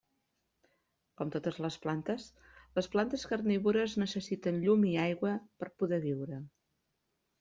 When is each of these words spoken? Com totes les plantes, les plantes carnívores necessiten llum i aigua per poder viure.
Com 1.19 1.33
totes 1.35 1.59
les 1.65 1.75
plantes, 1.83 2.25
les 2.79 2.89
plantes 2.95 3.27
carnívores 3.33 3.95
necessiten 4.05 4.61
llum 4.65 4.89
i 4.93 4.95
aigua 5.07 5.35
per 5.61 5.71
poder 5.83 6.01
viure. 6.11 6.41